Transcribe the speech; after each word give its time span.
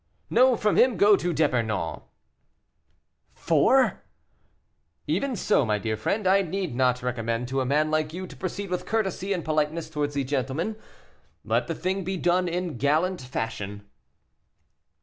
"No; 0.31 0.55
from 0.55 0.77
him 0.77 0.97
go 0.97 1.15
to 1.15 1.31
D'Epernon." 1.31 2.01
"Four!" 3.33 4.01
"Even 5.05 5.35
so, 5.35 5.63
my 5.63 5.77
dear 5.77 5.95
friend; 5.95 6.25
I 6.25 6.41
need 6.41 6.75
not 6.75 7.03
recommend 7.03 7.47
to 7.49 7.61
a 7.61 7.67
man 7.67 7.91
like 7.91 8.11
you 8.11 8.25
to 8.25 8.35
proceed 8.35 8.71
with 8.71 8.87
courtesy 8.87 9.31
and 9.31 9.45
politeness 9.45 9.91
towards 9.91 10.15
these 10.15 10.25
gentlemen. 10.25 10.75
Let 11.45 11.67
the 11.67 11.75
thing 11.75 12.03
be 12.03 12.17
done 12.17 12.47
in 12.47 12.77
gallant 12.79 13.21
fashion." 13.21 13.87